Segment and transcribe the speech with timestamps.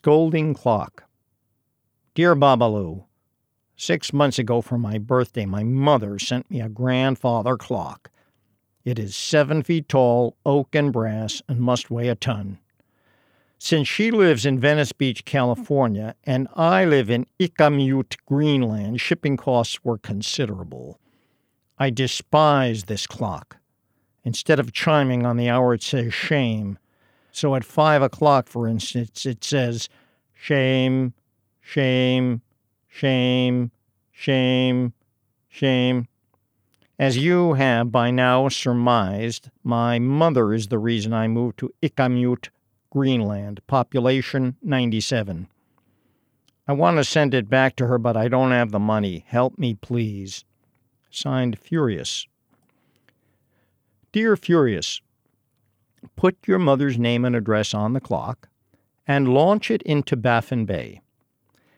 [0.00, 1.02] Scolding Clock.
[2.14, 3.02] Dear Babalu,
[3.74, 8.08] Six months ago for my birthday, my mother sent me a grandfather clock.
[8.84, 12.60] It is seven feet tall, oak and brass, and must weigh a ton.
[13.58, 19.82] Since she lives in Venice Beach, California, and I live in Iqaluit, Greenland, shipping costs
[19.82, 21.00] were considerable.
[21.76, 23.56] I despise this clock.
[24.22, 26.78] Instead of chiming on the hour, it says shame.
[27.38, 29.88] So at five o'clock, for instance, it says
[30.34, 31.14] shame,
[31.60, 32.42] shame,
[32.88, 33.70] shame,
[34.10, 34.92] shame,
[35.48, 36.08] shame.
[36.98, 42.48] As you have by now surmised, my mother is the reason I moved to Iqaluit,
[42.90, 45.46] Greenland, population 97.
[46.66, 49.24] I want to send it back to her, but I don't have the money.
[49.28, 50.44] Help me, please.
[51.08, 52.26] Signed, Furious.
[54.10, 55.00] Dear Furious,
[56.16, 58.48] put your mother's name and address on the clock
[59.06, 61.00] and launch it into Baffin Bay.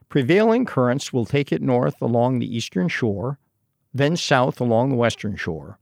[0.08, 3.38] Prevailing currents will take it north along the eastern shore,
[3.94, 5.78] then south along the western shore.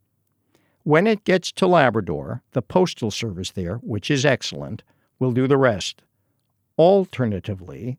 [0.83, 4.83] When it gets to Labrador, the postal service there, which is excellent,
[5.19, 6.03] will do the rest.
[6.79, 7.99] Alternatively,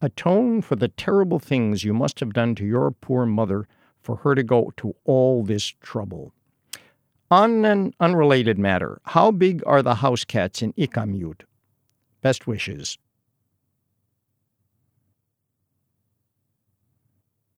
[0.00, 3.66] atone for the terrible things you must have done to your poor mother
[4.00, 6.32] for her to go to all this trouble.
[7.30, 11.42] On an unrelated matter, how big are the house cats in Iqaluit?
[12.22, 12.96] Best wishes.